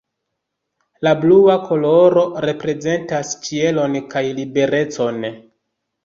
[1.07, 5.29] La blua koloro reprezentas ĉielon kaj liberecon.